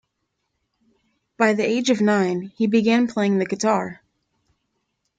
[1.37, 4.01] By the age of nine, he began playing the guitar.